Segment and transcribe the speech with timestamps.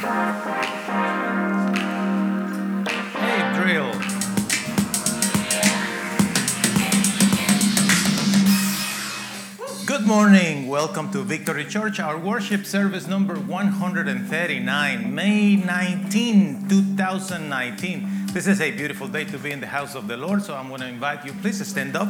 [0.00, 0.08] Good
[10.06, 10.68] morning.
[10.68, 18.26] Welcome to Victory Church, our worship service number 139, May 19, 2019.
[18.32, 20.68] This is a beautiful day to be in the house of the Lord, so I'm
[20.68, 22.08] going to invite you, please stand up.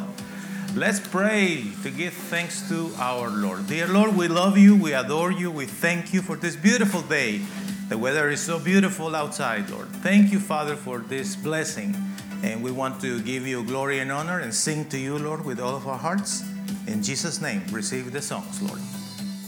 [0.77, 3.67] Let's pray to give thanks to our Lord.
[3.67, 7.41] Dear Lord, we love you, we adore you, we thank you for this beautiful day.
[7.91, 9.89] The weather is so beautiful outside, Lord.
[9.89, 11.97] Thank you, Father, for this blessing.
[12.45, 15.59] And we want to give you glory and honor and sing to you, Lord, with
[15.59, 16.45] all of our hearts.
[16.87, 18.81] In Jesus' name, receive the songs, Lord.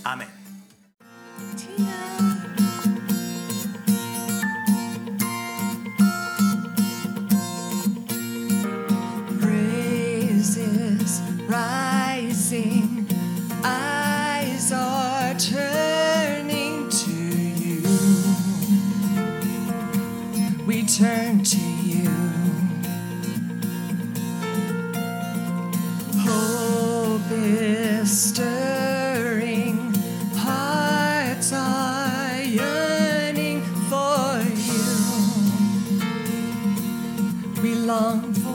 [0.04, 0.26] Amen.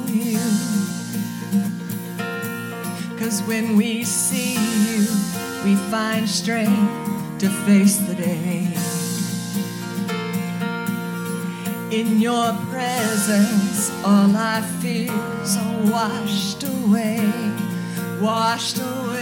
[0.06, 0.40] You.
[3.18, 5.06] Cause when we see you,
[5.64, 8.68] we find strength to face the day.
[11.92, 17.22] In your presence, all our fears are washed away,
[18.22, 19.17] washed away.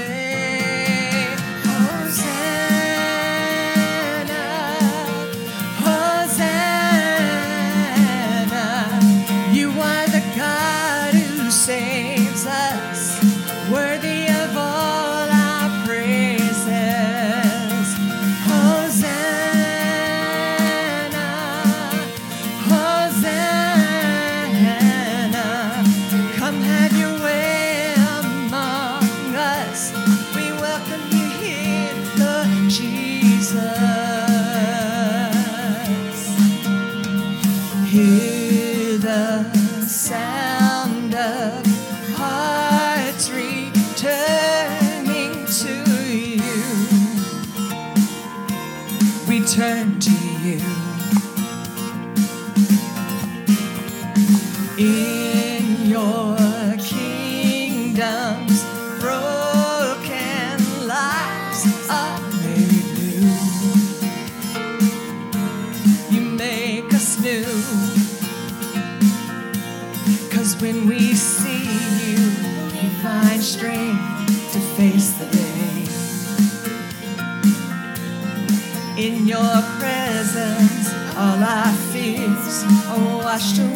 [83.35, 83.74] Washed away,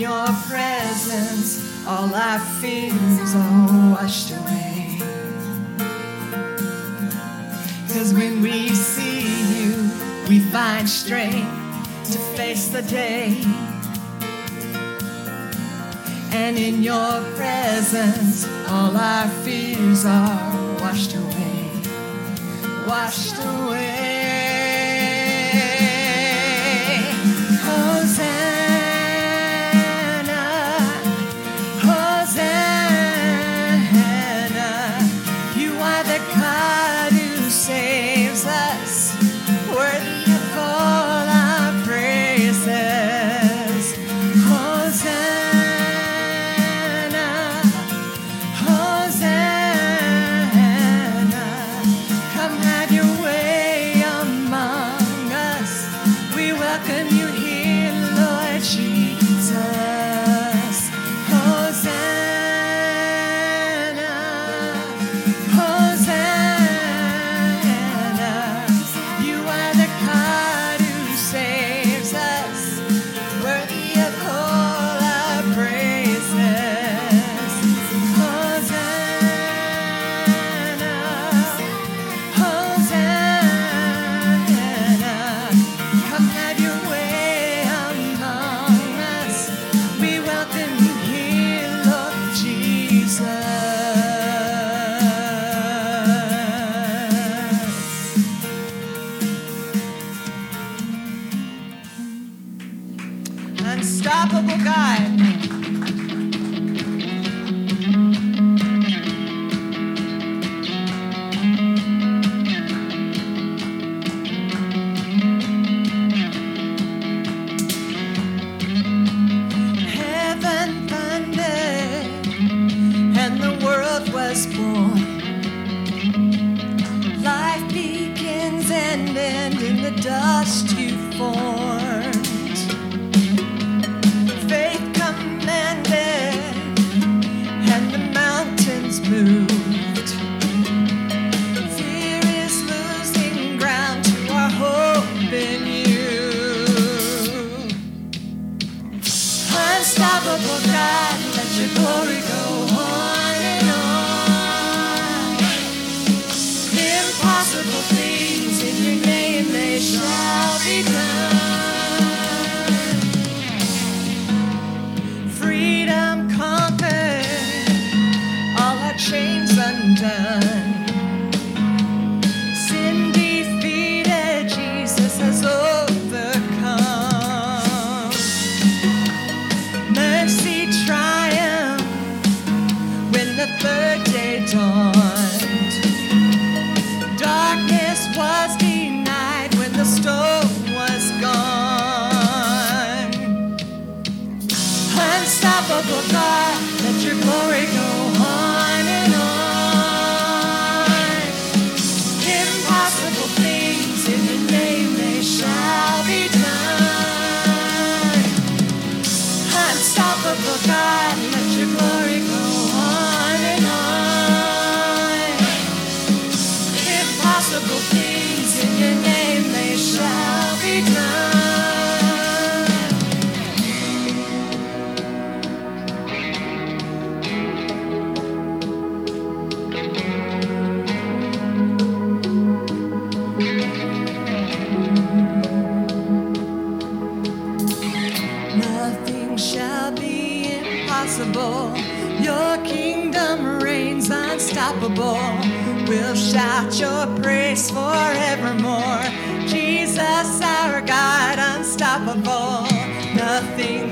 [0.00, 4.98] your presence, all our fears are washed away.
[7.92, 9.28] Cause when we see
[9.60, 9.90] you,
[10.26, 11.46] we find strength
[12.12, 13.36] to face the day.
[16.32, 21.68] And in your presence, all our fears are washed away,
[22.86, 23.69] washed away.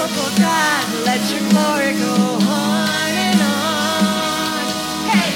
[0.00, 2.14] let your glory go
[2.48, 4.64] on and on.
[5.12, 5.32] Hey,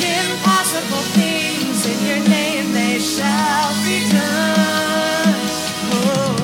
[0.00, 5.36] impossible things in your name they shall be done.
[5.92, 6.34] Oh,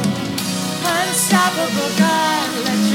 [0.85, 2.88] unstoppable God, let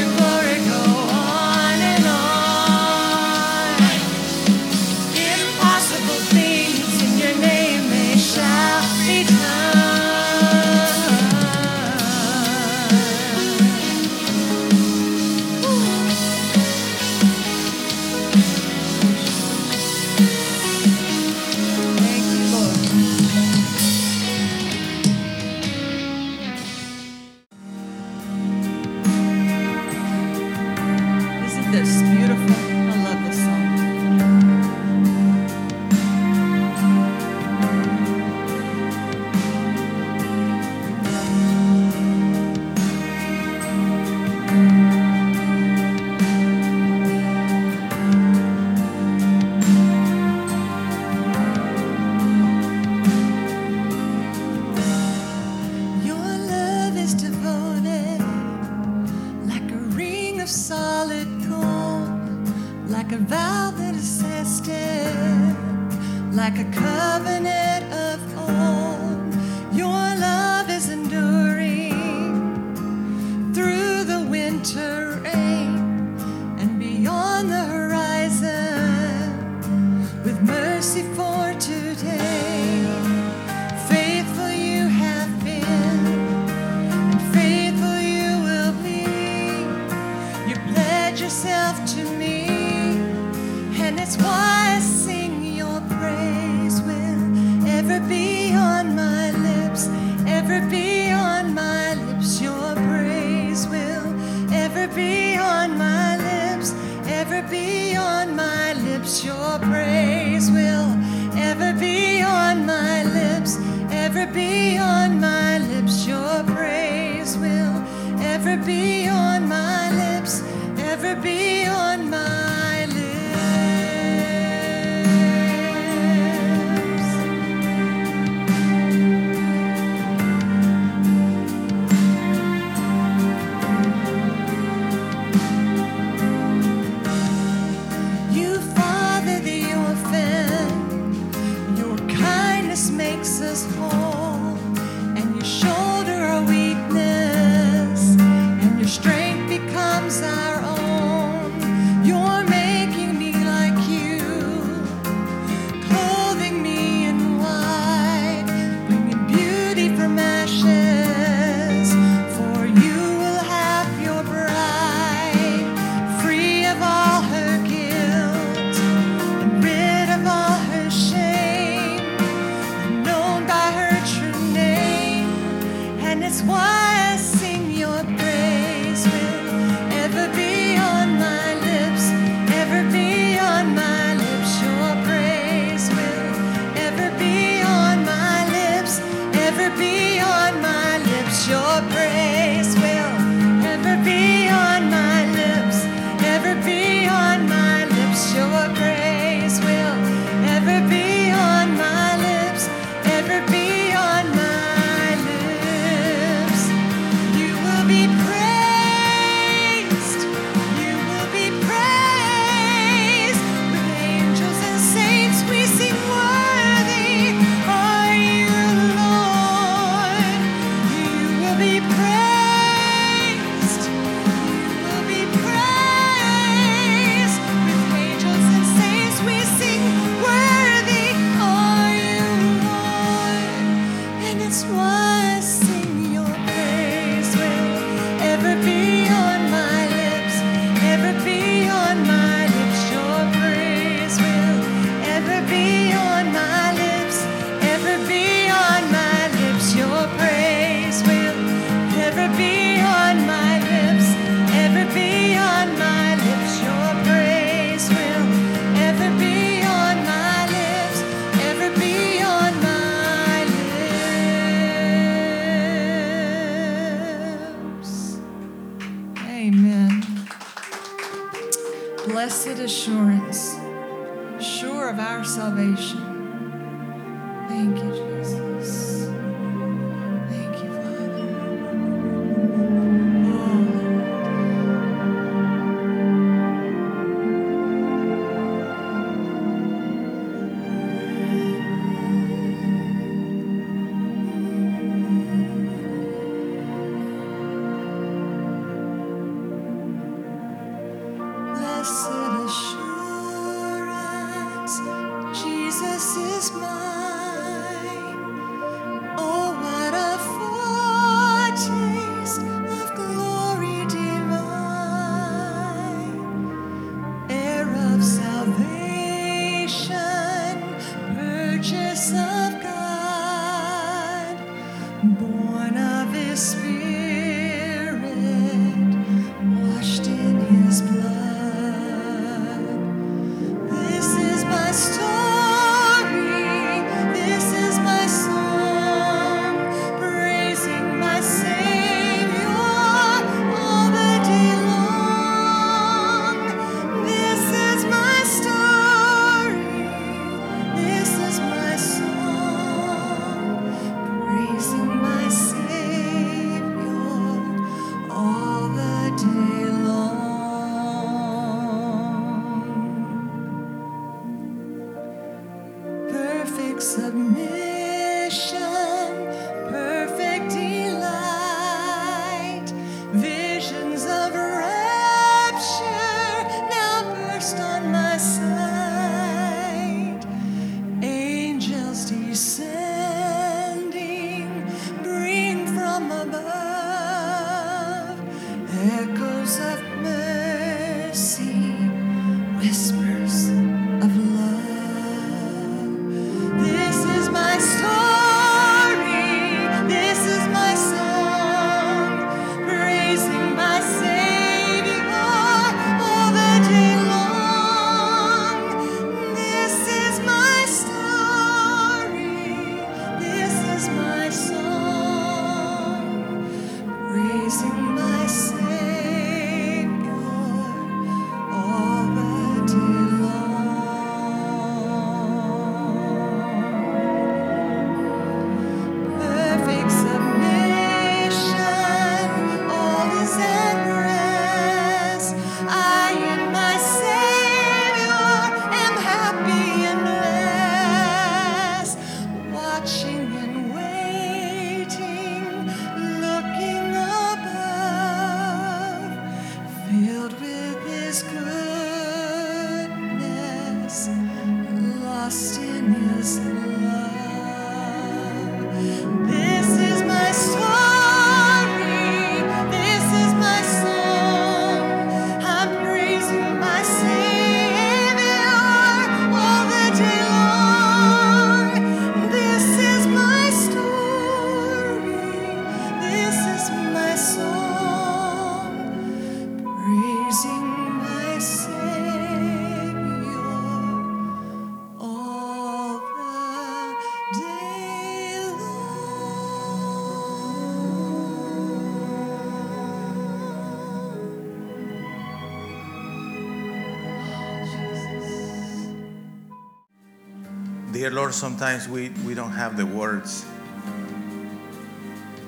[501.14, 503.46] Lord, sometimes we, we don't have the words.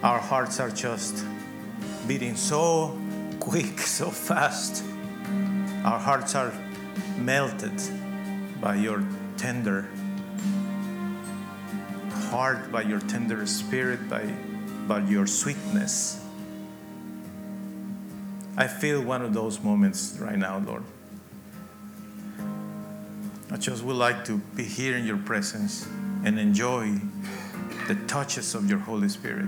[0.04, 1.26] Our hearts are just
[2.08, 2.96] beating so
[3.40, 4.84] quick, so fast.
[5.84, 6.54] Our hearts are
[7.18, 7.82] melted
[8.62, 9.04] by your
[9.38, 9.90] tender
[12.30, 14.26] heart, by your tender spirit, by,
[14.88, 16.24] by your sweetness.
[18.56, 20.84] I feel one of those moments right now, Lord.
[23.56, 25.88] I just would like to be here in your presence
[26.26, 27.00] and enjoy
[27.88, 29.48] the touches of your Holy Spirit.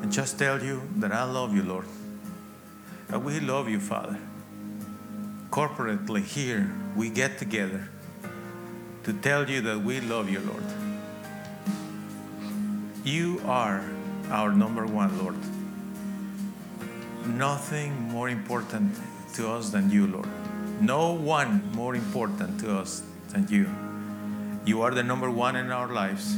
[0.00, 1.86] And just tell you that I love you, Lord.
[3.08, 4.16] That we love you, Father.
[5.50, 7.88] Corporately here, we get together
[9.02, 10.64] to tell you that we love you, Lord.
[13.02, 13.82] You are
[14.30, 15.34] our number one, Lord.
[17.26, 18.94] Nothing more important
[19.32, 20.28] to us than you, Lord.
[20.84, 23.70] No one more important to us than you.
[24.66, 26.36] You are the number one in our lives.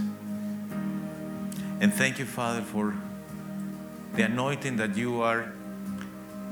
[1.80, 2.94] And thank you, Father, for
[4.14, 5.52] the anointing that you are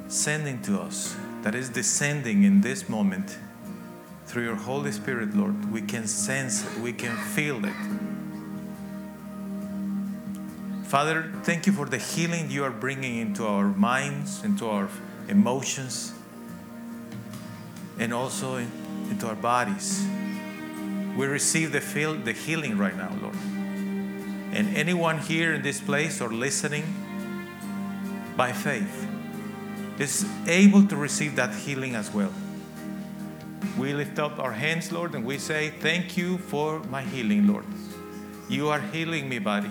[0.09, 3.39] sending to us, that is descending in this moment
[4.27, 5.71] through your Holy Spirit, Lord.
[5.71, 7.75] We can sense it, we can feel it.
[10.83, 14.89] Father, thank you for the healing you are bringing into our minds, into our
[15.29, 16.14] emotions,
[17.99, 18.71] and also in-
[19.11, 20.05] into our bodies.
[21.17, 23.37] We receive the, feel, the healing right now, Lord.
[24.53, 26.85] And anyone here in this place or listening
[28.37, 29.07] by faith
[29.99, 32.33] is able to receive that healing as well.
[33.79, 37.65] We lift up our hands, Lord, and we say, Thank you for my healing, Lord.
[38.49, 39.71] You are healing me, body,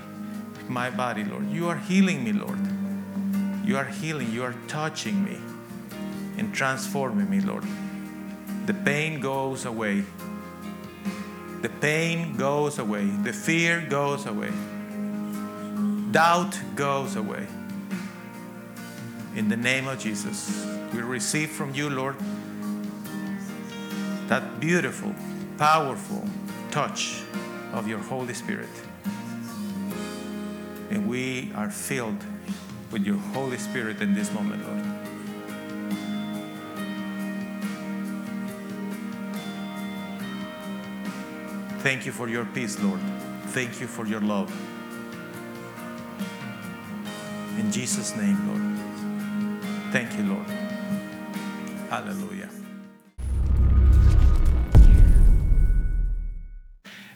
[0.67, 1.49] my body, Lord.
[1.49, 2.59] You are healing me, Lord.
[3.65, 5.38] You are healing, you are touching me
[6.38, 7.63] and transforming me, Lord.
[8.65, 10.04] The pain goes away.
[11.62, 13.06] The pain goes away.
[13.06, 14.52] The fear goes away.
[16.12, 17.47] Doubt goes away.
[19.36, 22.15] In the name of Jesus, we receive from you, Lord,
[24.28, 25.13] that beautiful,
[25.58, 26.23] powerful
[26.71, 27.21] touch
[27.73, 28.69] of your Holy Spirit.
[30.89, 32.23] And we are filled
[32.91, 34.92] with your Holy Spirit in this moment, Lord.
[41.84, 43.02] Thank you for your peace, Lord.
[43.48, 44.50] Thank you for your love.
[47.60, 49.91] In Jesus' name, Lord.
[49.91, 50.48] Thank you, Lord.
[51.89, 52.50] Hallelujah.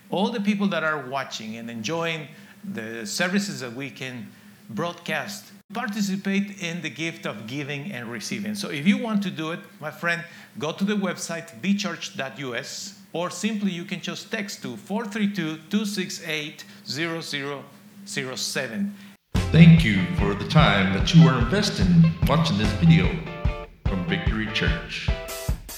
[0.10, 2.28] All the people that are watching and enjoying
[2.66, 4.28] the services that we can
[4.70, 8.54] broadcast participate in the gift of giving and receiving.
[8.54, 10.26] So if you want to do it, my friend,
[10.60, 18.96] go to the website vchurch.us or simply you can just text to 432 268 0007.
[19.52, 23.10] Thank you for the time that you are investing watching this video
[23.86, 25.10] from Victory Church.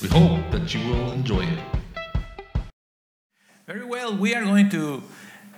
[0.01, 1.59] We hope that you will enjoy it.
[3.67, 5.03] Very well, we are going to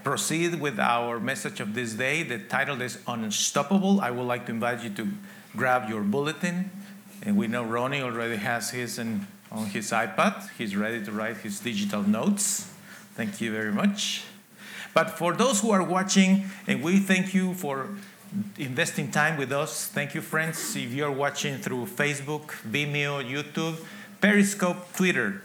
[0.03, 2.23] proceed with our message of this day.
[2.23, 4.01] The title is Unstoppable.
[4.01, 5.07] I would like to invite you to
[5.55, 6.71] grab your bulletin.
[7.23, 10.49] And we know Ronnie already has his in, on his iPad.
[10.57, 12.71] He's ready to write his digital notes.
[13.15, 14.23] Thank you very much.
[14.93, 17.89] But for those who are watching, and we thank you for
[18.57, 19.87] investing time with us.
[19.87, 20.75] Thank you, friends.
[20.75, 23.77] If you're watching through Facebook, Vimeo, YouTube,
[24.21, 25.41] Periscope, Twitter,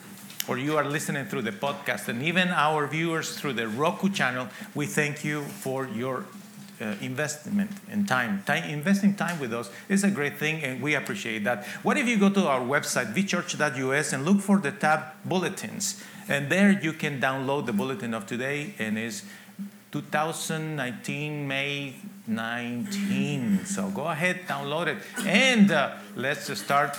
[0.49, 4.49] or you are listening through the podcast, and even our viewers through the Roku channel,
[4.75, 6.25] we thank you for your
[6.81, 8.43] uh, investment and time.
[8.47, 8.65] time.
[8.65, 11.65] Investing time with us is a great thing, and we appreciate that.
[11.83, 16.03] What if you go to our website, vchurch.us, and look for the tab Bulletins?
[16.29, 19.23] And there you can download the bulletin of today, and it's
[19.93, 21.95] 2019 May
[22.27, 23.65] 19.
[23.65, 26.99] So go ahead, download it, and uh, let's start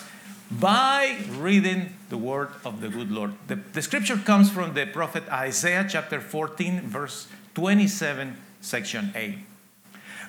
[0.50, 3.34] by reading the word of the good Lord.
[3.48, 9.40] The, the scripture comes from the prophet Isaiah chapter 14, verse 27, section A.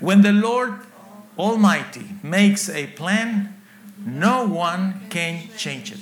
[0.00, 0.74] When the Lord
[1.38, 3.54] Almighty makes a plan,
[4.04, 5.98] no one can change it.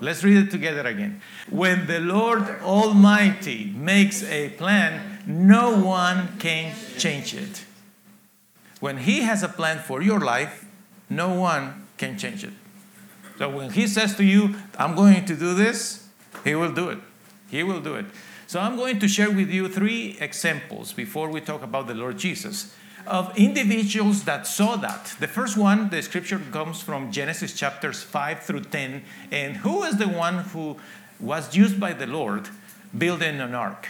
[0.00, 1.22] Let's read it together again.
[1.50, 7.64] When the Lord Almighty makes a plan, no one can change it.
[8.80, 10.66] When He has a plan for your life,
[11.08, 12.52] no one can change it.
[13.38, 16.08] So when He says to you, I'm going to do this,
[16.44, 16.98] He will do it.
[17.50, 18.06] He will do it.
[18.48, 22.16] So I'm going to share with you three examples before we talk about the Lord
[22.16, 22.72] Jesus
[23.04, 25.16] of individuals that saw that.
[25.18, 29.02] The first one, the scripture comes from Genesis chapters 5 through 10.
[29.32, 30.76] And who is the one who
[31.18, 32.48] was used by the Lord
[32.96, 33.88] building an ark?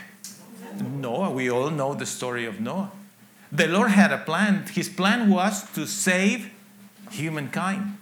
[0.81, 1.31] Noah.
[1.31, 2.93] We all know the story of Noah.
[3.53, 4.65] The Lord had a plan.
[4.73, 6.51] His plan was to save
[7.11, 7.99] humankind.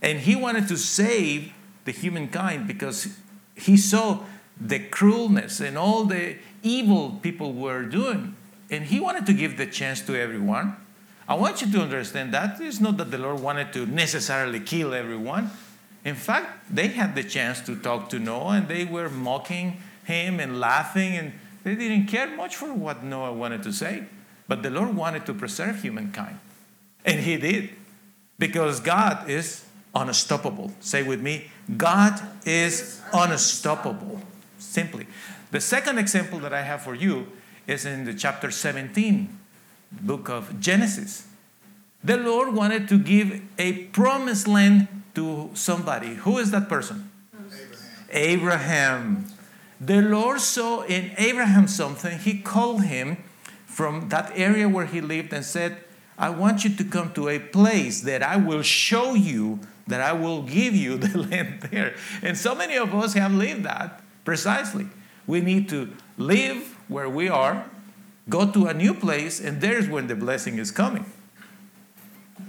[0.00, 1.52] And he wanted to save
[1.84, 3.14] the humankind because
[3.54, 4.20] he saw
[4.64, 8.36] the cruelness and all the evil people were doing.
[8.70, 10.76] And he wanted to give the chance to everyone.
[11.28, 14.94] I want you to understand that it's not that the Lord wanted to necessarily kill
[14.94, 15.50] everyone.
[16.04, 20.40] In fact, they had the chance to talk to Noah and they were mocking him
[20.40, 24.04] and laughing, and they didn't care much for what Noah wanted to say.
[24.48, 26.38] But the Lord wanted to preserve humankind.
[27.04, 27.70] And he did.
[28.38, 30.72] Because God is unstoppable.
[30.80, 34.20] Say with me, God is unstoppable.
[34.62, 35.06] Simply.
[35.50, 37.26] The second example that I have for you
[37.66, 39.28] is in the chapter 17,
[40.00, 41.26] book of Genesis.
[42.02, 46.14] The Lord wanted to give a promised land to somebody.
[46.14, 47.10] Who is that person?
[48.10, 48.40] Abraham.
[48.40, 49.26] Abraham.
[49.80, 52.18] The Lord saw in Abraham something.
[52.18, 53.18] He called him
[53.66, 55.78] from that area where he lived and said,
[56.18, 60.12] I want you to come to a place that I will show you, that I
[60.12, 61.94] will give you the land there.
[62.22, 64.86] And so many of us have lived that precisely.
[65.26, 67.64] We need to live where we are,
[68.28, 71.06] go to a new place, and there's when the blessing is coming.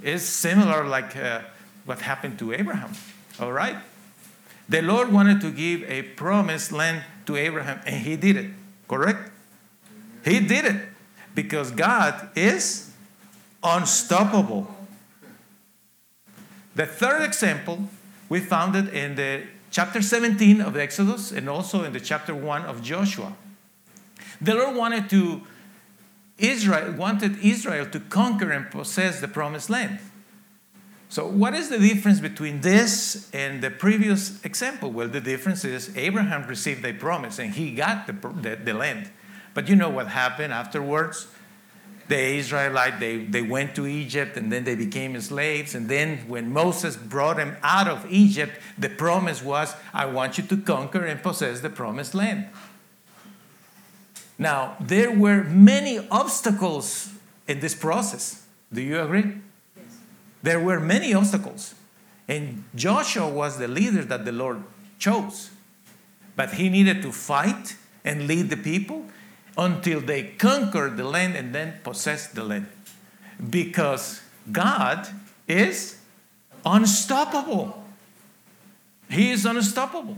[0.01, 1.41] It's similar like uh,
[1.85, 2.91] what happened to Abraham,
[3.39, 3.77] all right?
[4.67, 8.51] The Lord wanted to give a promised land to Abraham, and he did it,
[8.87, 9.31] correct?
[10.23, 10.87] He did it
[11.35, 12.91] because God is
[13.63, 14.73] unstoppable.
[16.75, 17.89] The third example,
[18.29, 22.61] we found it in the chapter 17 of Exodus and also in the chapter 1
[22.61, 23.35] of Joshua.
[24.39, 25.41] The Lord wanted to
[26.37, 29.99] Israel wanted Israel to conquer and possess the promised land.
[31.09, 34.91] So, what is the difference between this and the previous example?
[34.91, 39.09] Well, the difference is Abraham received a promise and he got the, the, the land.
[39.53, 41.27] But you know what happened afterwards?
[42.07, 45.73] The Israelite, they, they went to Egypt and then they became slaves.
[45.73, 50.43] And then when Moses brought them out of Egypt, the promise was, I want you
[50.45, 52.49] to conquer and possess the promised land.
[54.37, 57.11] Now, there were many obstacles
[57.47, 58.45] in this process.
[58.71, 59.37] Do you agree?
[59.77, 59.97] Yes.
[60.41, 61.75] There were many obstacles.
[62.27, 64.63] And Joshua was the leader that the Lord
[64.97, 65.51] chose.
[66.35, 69.05] But he needed to fight and lead the people
[69.57, 72.67] until they conquer the land and then possess the land.
[73.49, 75.07] Because God
[75.47, 75.97] is
[76.65, 77.83] unstoppable.
[79.09, 80.17] He is unstoppable.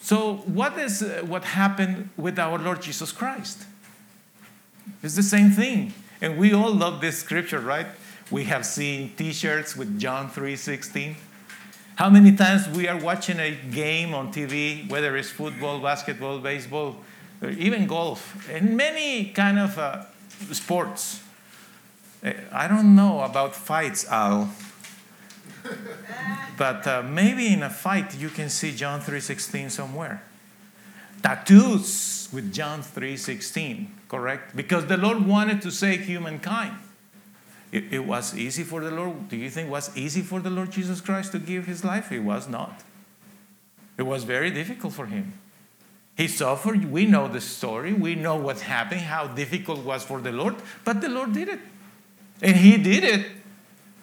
[0.00, 3.64] So, what is uh, what happened with our Lord Jesus Christ?
[5.02, 5.92] It's the same thing.
[6.20, 7.86] And we all love this scripture, right?
[8.30, 11.16] We have seen t-shirts with John 3:16.
[11.96, 16.96] How many times we are watching a game on TV, whether it's football, basketball, baseball,
[17.46, 20.04] even golf, and many kind of uh,
[20.52, 21.22] sports.
[22.24, 24.50] Uh, I don't know about fights, Al.
[26.58, 30.22] but uh, maybe in a fight you can see John 3:16 somewhere.
[31.22, 34.56] Tattoos with John 3:16, correct?
[34.56, 36.76] Because the Lord wanted to save humankind.
[37.70, 39.28] It, it was easy for the Lord.
[39.28, 42.10] Do you think it was easy for the Lord Jesus Christ to give his life?
[42.10, 42.82] It was not.
[43.98, 45.34] It was very difficult for him.
[46.18, 46.90] He suffered.
[46.90, 47.92] We know the story.
[47.92, 51.60] We know what happened, how difficult was for the Lord, but the Lord did it.
[52.42, 53.26] And he did it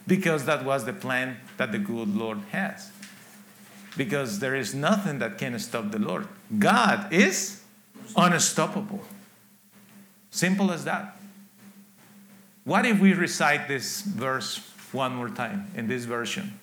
[0.07, 2.89] because that was the plan that the good Lord has.
[3.97, 6.29] Because there is nothing that can stop the Lord.
[6.57, 7.61] God is
[8.15, 9.01] unstoppable.
[10.31, 11.17] Simple as that.
[12.63, 14.59] What if we recite this verse
[14.93, 16.59] one more time in this version?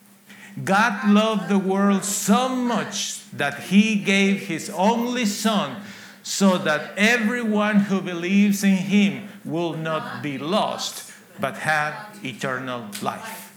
[0.65, 5.83] God loved the world so much that he gave his only Son
[6.23, 13.49] so that everyone who believes in him will not be lost but have eternal life.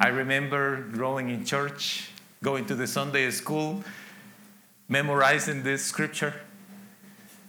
[0.00, 2.10] I remember growing in church,
[2.42, 3.84] going to the Sunday school,
[4.88, 6.34] memorizing this scripture.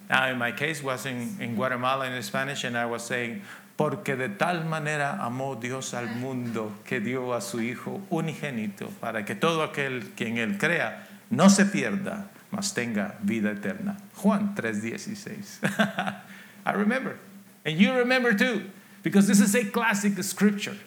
[0.10, 3.42] Now, in my case, was in, in Guatemala in Spanish, and I was saying,
[3.82, 9.26] Porque de tal manera amó Dios al mundo que dio a su Hijo unigénito, para
[9.26, 13.98] que todo aquel que en él crea no se pierda, mas tenga vida eterna.
[14.18, 15.62] Juan 3:16.
[16.64, 17.18] I remember.
[17.66, 18.70] And you remember too,
[19.02, 20.78] because this is a classic scripture.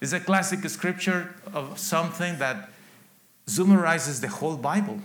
[0.00, 2.70] It's a classic scripture of something that
[3.46, 4.98] summarizes the whole Bible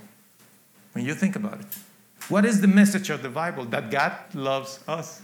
[0.94, 1.78] when you think about it.
[2.28, 3.66] What is the message of the Bible?
[3.66, 5.22] That God loves us,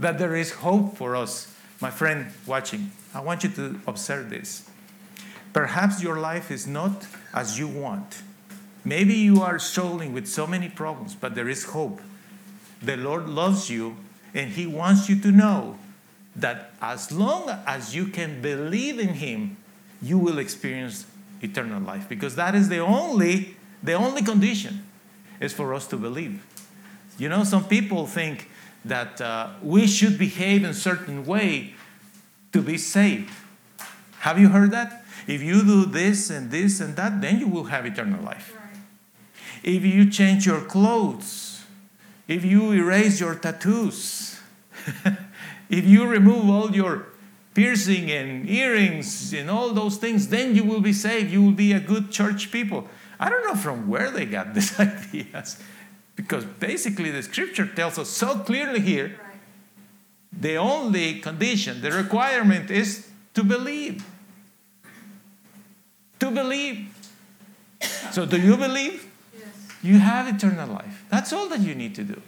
[0.00, 1.54] that there is hope for us.
[1.80, 4.68] My friend watching, I want you to observe this.
[5.52, 8.22] Perhaps your life is not as you want.
[8.84, 12.00] Maybe you are struggling with so many problems, but there is hope.
[12.82, 13.96] The Lord loves you,
[14.34, 15.78] and He wants you to know
[16.34, 19.56] that as long as you can believe in Him,
[20.02, 21.06] you will experience
[21.42, 24.84] eternal life because that is the only the only condition
[25.40, 26.44] is for us to believe
[27.18, 28.49] you know some people think
[28.84, 31.74] that uh, we should behave in a certain way
[32.52, 33.30] to be saved.
[34.20, 35.04] Have you heard that?
[35.26, 38.56] If you do this and this and that then you will have eternal life.
[39.62, 41.46] If you change your clothes
[42.26, 44.30] if you erase your tattoos
[45.68, 47.06] if you remove all your
[47.54, 51.30] piercing and earrings and all those things, then you will be saved.
[51.30, 52.88] You will be a good church people.
[53.18, 55.58] I don't know from where they got these ideas,
[56.20, 59.18] because basically the scripture tells us so clearly here
[60.30, 64.04] the only condition, the requirement is to believe.
[66.18, 66.94] To believe.
[68.12, 69.10] So, do you believe?
[69.32, 69.48] Yes.
[69.82, 71.04] You have eternal life.
[71.08, 72.20] That's all that you need to do.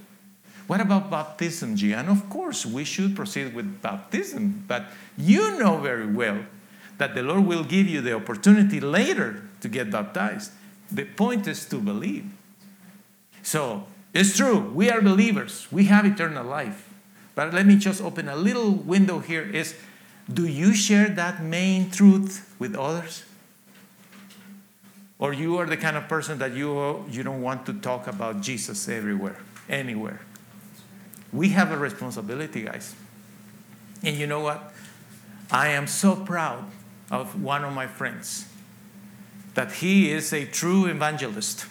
[0.66, 2.08] What about baptism, Gian?
[2.08, 4.86] Of course, we should proceed with baptism, but
[5.18, 6.46] you know very well
[6.96, 10.52] that the Lord will give you the opportunity later to get baptized.
[10.90, 12.24] The point is to believe.
[13.42, 16.88] So, it's true, we are believers, we have eternal life.
[17.34, 19.74] But let me just open a little window here is
[20.32, 23.24] do you share that main truth with others?
[25.18, 28.40] Or you are the kind of person that you, you don't want to talk about
[28.40, 30.20] Jesus everywhere, anywhere.
[31.32, 32.94] We have a responsibility, guys.
[34.02, 34.72] And you know what?
[35.50, 36.64] I am so proud
[37.10, 38.46] of one of my friends
[39.54, 41.66] that he is a true evangelist.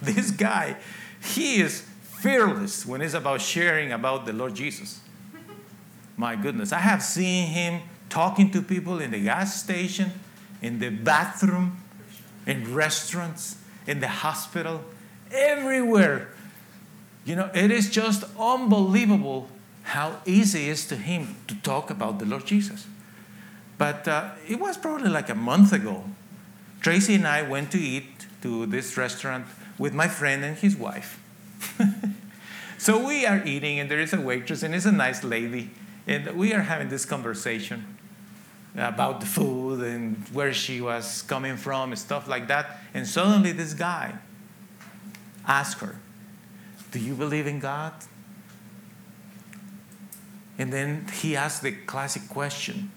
[0.02, 0.76] this guy,
[1.22, 5.00] he is fearless when it's about sharing about the Lord Jesus.
[6.16, 10.12] My goodness, I have seen him talking to people in the gas station,
[10.60, 11.78] in the bathroom,
[12.46, 14.84] in restaurants, in the hospital,
[15.32, 16.28] everywhere.
[17.24, 19.48] You know, it is just unbelievable
[19.82, 22.86] how easy it is to him to talk about the Lord Jesus.
[23.78, 26.04] But uh, it was probably like a month ago.
[26.80, 29.46] Tracy and I went to eat to this restaurant
[29.80, 31.18] with my friend and his wife.
[32.78, 35.70] so we are eating, and there is a waitress, and it's a nice lady,
[36.06, 37.96] and we are having this conversation
[38.76, 42.78] about the food and where she was coming from and stuff like that.
[42.92, 44.18] And suddenly, this guy
[45.48, 45.96] asked her,
[46.90, 47.94] Do you believe in God?
[50.58, 52.92] And then he asked the classic question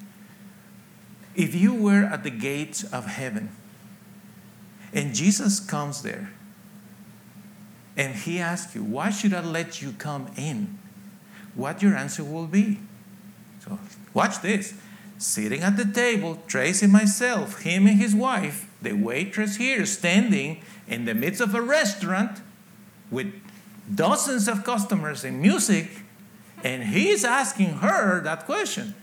[1.34, 3.52] If you were at the gates of heaven
[4.92, 6.34] and Jesus comes there
[7.96, 10.78] and he asks you, Why should I let you come in?
[11.56, 12.80] What your answer will be.
[13.64, 13.80] So,
[14.14, 14.74] watch this.
[15.20, 21.06] Sitting at the table, Tracy myself, him and his wife, the waitress here standing in
[21.06, 22.42] the midst of a restaurant
[23.10, 23.34] with
[23.94, 25.90] dozens of customers and music,
[26.64, 28.96] and he's asking her that question.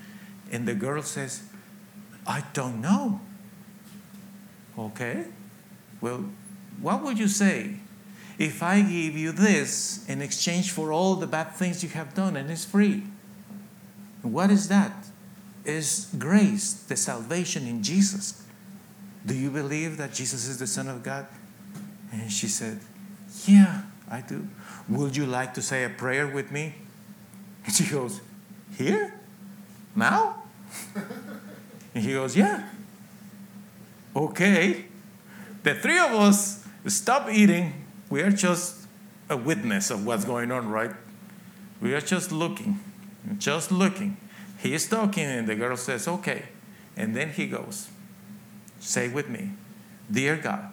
[0.50, 1.44] And the girl says,
[2.26, 3.20] I don't know.
[4.78, 5.24] Okay.
[6.00, 6.24] Well,
[6.80, 7.76] what would you say
[8.40, 12.38] if I give you this in exchange for all the bad things you have done
[12.38, 13.02] and it's free?
[14.22, 14.92] What is that?
[15.66, 18.42] Is grace, the salvation in Jesus.
[19.26, 21.26] Do you believe that Jesus is the Son of God?
[22.10, 22.80] And she said,
[23.44, 24.48] Yeah, I do.
[24.88, 26.76] Would you like to say a prayer with me?
[27.66, 28.22] And she goes,
[28.76, 29.14] Here?
[29.94, 30.42] Now?
[31.94, 32.66] And he goes, Yeah.
[34.16, 34.86] Okay.
[35.62, 37.79] The three of us stop eating.
[38.10, 38.86] We are just
[39.28, 40.90] a witness of what's going on, right?
[41.80, 42.80] We are just looking,
[43.38, 44.16] just looking.
[44.58, 46.46] He is talking, and the girl says, Okay.
[46.96, 47.88] And then he goes,
[48.80, 49.52] Say with me,
[50.10, 50.72] Dear God,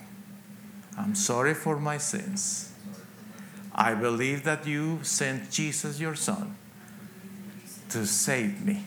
[0.97, 2.73] I'm sorry for my sins.
[3.73, 6.55] I believe that you sent Jesus, your son,
[7.89, 8.85] to save me.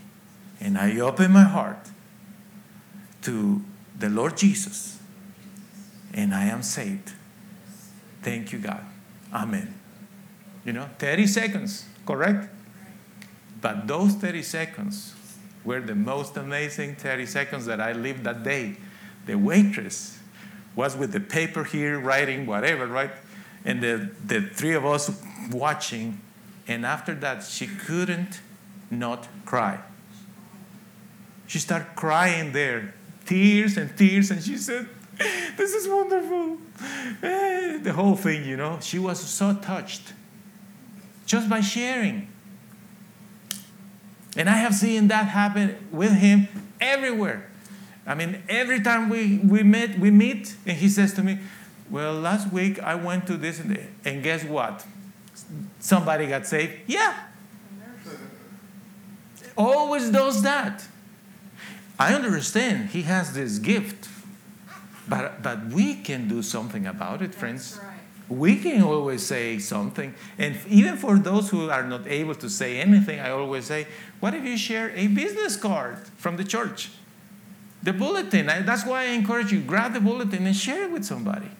[0.60, 1.88] And I open my heart
[3.22, 3.62] to
[3.96, 4.98] the Lord Jesus
[6.12, 7.12] and I am saved.
[8.22, 8.84] Thank you, God.
[9.32, 9.74] Amen.
[10.64, 12.48] You know, 30 seconds, correct?
[13.60, 15.14] But those 30 seconds
[15.64, 18.76] were the most amazing 30 seconds that I lived that day.
[19.26, 20.18] The waitress
[20.74, 23.10] was with the paper here, writing whatever, right?
[23.64, 26.20] And the, the three of us watching.
[26.66, 28.40] And after that, she couldn't
[28.90, 29.80] not cry.
[31.46, 32.94] She started crying there,
[33.26, 34.88] tears and tears, and she said,
[35.56, 36.56] This is wonderful.
[37.22, 40.14] Eh, The whole thing, you know, she was so touched
[41.26, 42.28] just by sharing.
[44.36, 46.48] And I have seen that happen with him
[46.80, 47.50] everywhere.
[48.06, 51.38] I mean, every time we, we met, we meet, and he says to me,
[51.90, 54.86] Well, last week I went to this, and, and guess what?
[55.80, 56.72] Somebody got saved.
[56.86, 57.14] Yeah.
[59.56, 60.86] Always does that.
[61.98, 64.08] I understand he has this gift,
[65.10, 67.80] but, but we can do something about it, friends.
[67.82, 67.96] Right.
[68.28, 70.14] We can always say something.
[70.38, 73.88] And even for those who are not able to say anything, I always say,
[74.20, 76.90] What if you share a business card from the church?
[77.82, 78.46] The bulletin.
[78.46, 81.50] That's why I encourage you grab the bulletin and share it with somebody.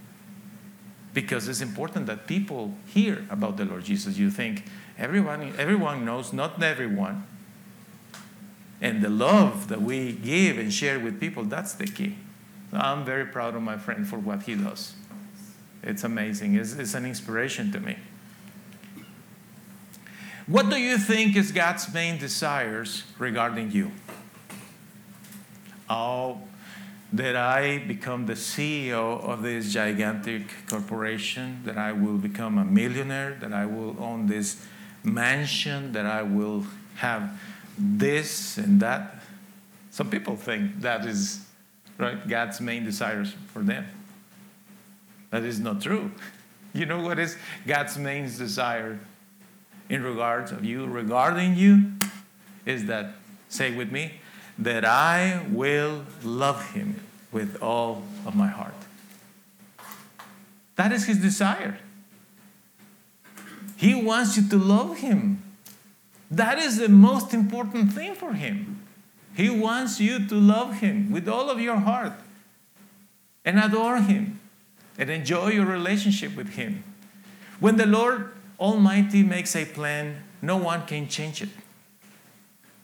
[1.13, 4.17] Because it's important that people hear about the Lord Jesus.
[4.17, 4.63] You think
[4.97, 7.27] everyone, everyone knows, not everyone.
[8.81, 12.17] And the love that we give and share with people, that's the key.
[12.73, 14.95] I'm very proud of my friend for what he does.
[15.83, 16.55] It's amazing.
[16.55, 17.97] It's, it's an inspiration to me.
[20.47, 23.93] What do you think is God's main desires regarding you?
[25.89, 26.41] Oh,
[27.13, 33.37] that I become the CEO of this gigantic corporation, that I will become a millionaire,
[33.41, 34.65] that I will own this
[35.03, 37.41] mansion, that I will have
[37.79, 39.17] this and that.
[39.91, 41.45] Some people think that is
[42.01, 43.87] right God's main desires for them.
[45.31, 46.11] That is not true.
[46.73, 47.37] You know what is
[47.67, 49.01] God's main desire
[49.89, 51.95] in regards of you, regarding you,
[52.65, 53.15] is that,
[53.49, 54.21] say with me,
[54.57, 57.01] that I will love him
[57.33, 58.75] with all of my heart.
[60.77, 61.79] That is his desire.
[63.77, 65.43] He wants you to love him.
[66.31, 68.80] That is the most important thing for him.
[69.35, 72.13] He wants you to love him with all of your heart
[73.45, 74.41] and adore him
[74.99, 76.85] and enjoy your relationship with him.
[77.59, 81.49] When the Lord Almighty makes a plan, no one can change it.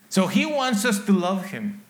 [0.08, 1.82] So he wants us to love him.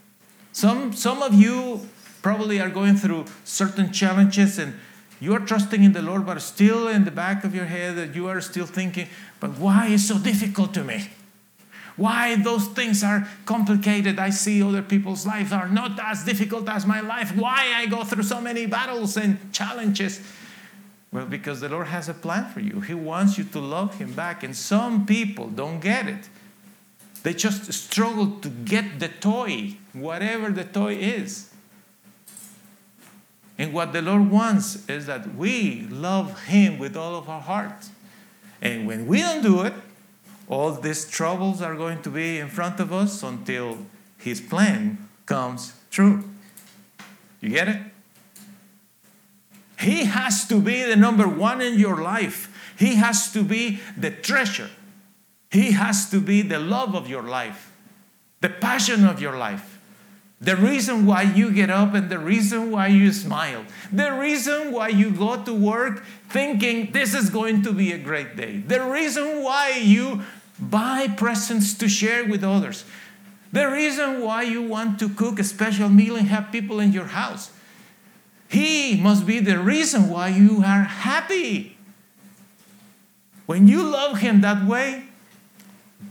[0.53, 1.89] Some, some of you
[2.23, 4.75] probably are going through certain challenges and
[5.21, 8.15] you are trusting in the Lord, but still in the back of your head that
[8.15, 9.09] you are still thinking,
[9.41, 11.09] but why is so difficult to me?
[11.97, 14.19] Why those things are complicated?
[14.19, 17.35] I see other people's lives are not as difficult as my life.
[17.35, 20.21] Why I go through so many battles and challenges?
[21.11, 22.81] Well, because the Lord has a plan for you.
[22.81, 24.43] He wants you to love Him back.
[24.43, 26.29] And some people don't get it.
[27.23, 31.51] They just struggle to get the toy, whatever the toy is.
[33.59, 37.89] And what the Lord wants is that we love Him with all of our heart.
[38.61, 39.73] And when we don't do it,
[40.49, 43.79] all these troubles are going to be in front of us until
[44.19, 46.25] His plan comes true.
[47.41, 47.83] You get it?
[49.81, 52.53] He has to be the number one in your life.
[52.79, 54.71] He has to be the treasure.
[55.51, 57.73] He has to be the love of your life,
[58.41, 59.77] the passion of your life,
[60.41, 64.89] the reason why you get up and the reason why you smile, the reason why
[64.89, 69.43] you go to work thinking this is going to be a great day, the reason
[69.43, 70.23] why you
[70.59, 72.85] buy presents to share with others,
[73.53, 77.07] the reason why you want to cook a special meal and have people in your
[77.07, 77.51] house.
[78.49, 81.77] He must be the reason why you are happy.
[83.47, 85.05] When you love Him that way,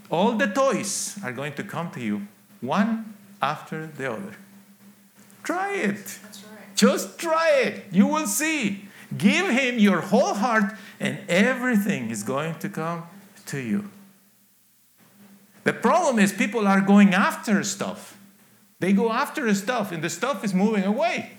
[0.09, 2.27] all the toys are going to come to you
[2.61, 4.35] one after the other.
[5.43, 6.19] Try it.
[6.23, 6.75] That's right.
[6.75, 7.85] Just try it.
[7.91, 8.85] You will see.
[9.17, 13.03] Give Him your whole heart, and everything is going to come
[13.47, 13.89] to you.
[15.65, 18.17] The problem is, people are going after stuff.
[18.79, 21.31] They go after stuff, and the stuff is moving away.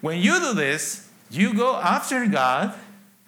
[0.00, 2.74] When you do this, you go after God.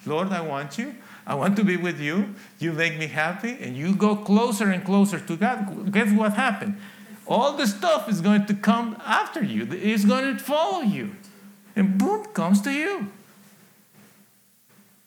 [0.06, 0.94] Lord, I want you.
[1.26, 2.34] I want to be with you.
[2.60, 3.56] You make me happy.
[3.60, 5.92] And you go closer and closer to God.
[5.92, 6.78] Guess what happened?
[7.26, 11.16] All the stuff is going to come after you, it's going to follow you.
[11.74, 13.10] And boom, comes to you.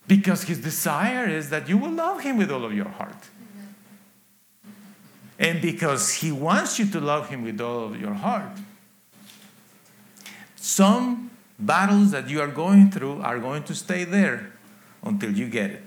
[0.07, 3.29] Because his desire is that you will love him with all of your heart.
[5.37, 8.51] And because he wants you to love him with all of your heart,
[10.65, 11.29] Some
[11.59, 14.51] battles that you are going through are going to stay there
[15.03, 15.83] until you get it.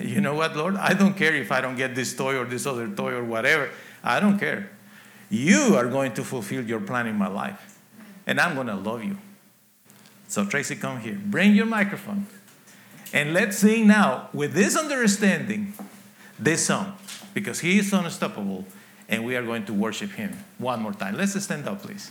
[0.00, 0.76] You know what, Lord?
[0.76, 3.70] I don't care if I don't get this toy or this other toy or whatever.
[4.02, 4.70] I don't care.
[5.30, 7.78] You are going to fulfill your plan in my life,
[8.26, 9.18] and I'm going to love you.
[10.26, 11.20] So, Tracy, come here.
[11.22, 12.26] Bring your microphone.
[13.12, 15.74] And let's sing now with this understanding
[16.38, 16.97] this song
[17.38, 18.64] because he is unstoppable
[19.08, 21.16] and we are going to worship him one more time.
[21.16, 22.10] Let's stand up, please.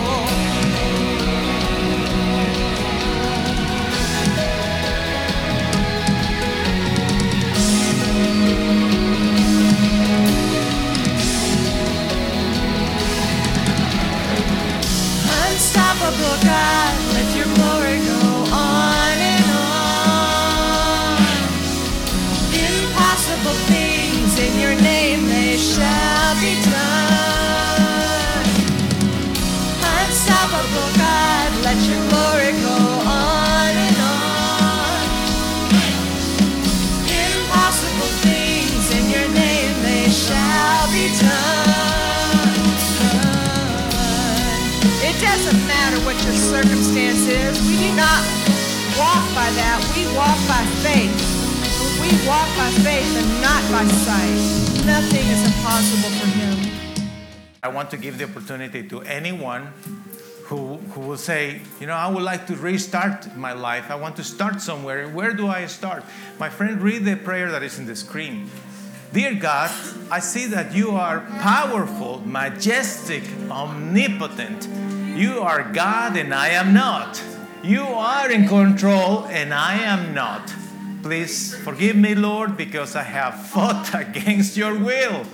[15.73, 18.19] Unstoppable God, let your glory go
[18.51, 21.15] on and on.
[22.51, 26.70] Impossible things in your name, they shall be.
[45.31, 47.55] Doesn't matter what your circumstance is.
[47.63, 48.19] We do not
[48.99, 49.79] walk by that.
[49.95, 51.15] We walk by faith.
[52.03, 54.35] We walk by faith and not by sight.
[54.85, 57.07] Nothing is impossible for him.
[57.63, 59.71] I want to give the opportunity to anyone
[60.43, 63.89] who, who will say, you know, I would like to restart my life.
[63.89, 65.07] I want to start somewhere.
[65.07, 66.03] Where do I start?
[66.39, 68.49] My friend, read the prayer that is in the screen.
[69.13, 69.71] Dear God,
[70.11, 74.67] I see that you are powerful, majestic, omnipotent.
[75.21, 77.21] You are God and I am not.
[77.61, 80.51] You are in control and I am not.
[81.03, 85.27] Please forgive me, Lord, because I have fought against your will.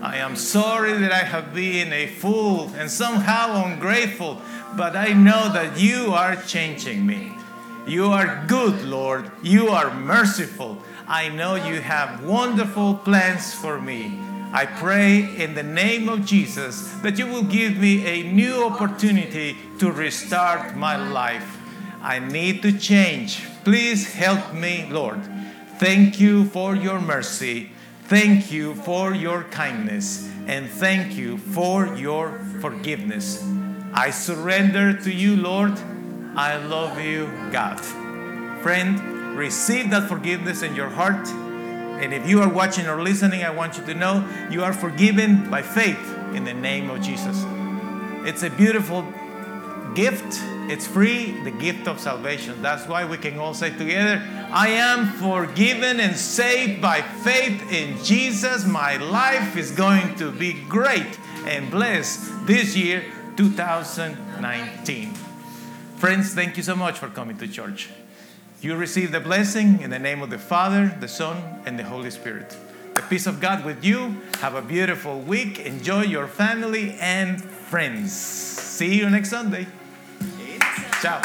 [0.00, 4.40] I am sorry that I have been a fool and somehow ungrateful,
[4.76, 7.36] but I know that you are changing me.
[7.84, 9.28] You are good, Lord.
[9.42, 10.78] You are merciful.
[11.08, 14.20] I know you have wonderful plans for me.
[14.54, 19.56] I pray in the name of Jesus that you will give me a new opportunity
[19.78, 21.58] to restart my life.
[22.02, 23.46] I need to change.
[23.64, 25.20] Please help me, Lord.
[25.78, 27.70] Thank you for your mercy.
[28.04, 30.28] Thank you for your kindness.
[30.46, 33.42] And thank you for your forgiveness.
[33.94, 35.78] I surrender to you, Lord.
[36.36, 37.80] I love you, God.
[38.62, 41.26] Friend, receive that forgiveness in your heart.
[42.02, 45.48] And if you are watching or listening, I want you to know you are forgiven
[45.48, 47.44] by faith in the name of Jesus.
[48.26, 49.06] It's a beautiful
[49.94, 50.40] gift.
[50.68, 52.60] It's free, the gift of salvation.
[52.60, 58.02] That's why we can all say together, I am forgiven and saved by faith in
[58.02, 58.66] Jesus.
[58.66, 63.04] My life is going to be great and blessed this year,
[63.36, 65.14] 2019.
[65.98, 67.90] Friends, thank you so much for coming to church.
[68.62, 72.12] You receive the blessing in the name of the Father, the Son, and the Holy
[72.12, 72.56] Spirit.
[72.94, 74.22] The peace of God with you.
[74.38, 75.58] Have a beautiful week.
[75.58, 78.12] Enjoy your family and friends.
[78.12, 79.66] See you next Sunday.
[81.00, 81.20] Ciao.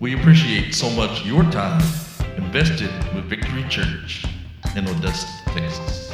[0.00, 1.82] We appreciate so much your time
[2.38, 4.24] invested with Victory Church
[4.74, 6.09] in Odessa, Texas.